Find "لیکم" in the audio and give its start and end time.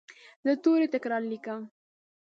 1.31-1.61